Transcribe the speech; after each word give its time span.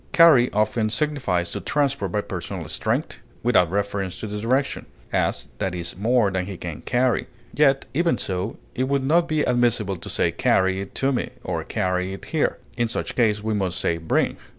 Carry 0.13 0.51
often 0.51 0.89
signifies 0.89 1.51
to 1.51 1.59
transport 1.61 2.11
by 2.11 2.21
personal 2.21 2.67
strength, 2.69 3.19
without 3.43 3.69
reference 3.69 4.19
to 4.19 4.25
the 4.25 4.41
direction; 4.41 4.87
as, 5.13 5.49
that 5.59 5.75
is 5.75 5.95
more 5.95 6.31
than 6.31 6.47
he 6.47 6.57
can 6.57 6.81
carry; 6.81 7.27
yet, 7.53 7.85
even 7.93 8.17
so, 8.17 8.57
it 8.73 8.85
would 8.85 9.03
not 9.03 9.27
be 9.27 9.43
admissible 9.43 9.97
to 9.97 10.09
say 10.09 10.31
carry 10.31 10.81
it 10.81 10.95
to 10.95 11.11
me, 11.11 11.29
or 11.43 11.63
carry 11.63 12.13
it 12.13 12.25
here; 12.25 12.57
in 12.75 12.87
such 12.87 13.13
case 13.13 13.43
we 13.43 13.53
must 13.53 13.79
say 13.79 13.99
bring. 13.99 14.37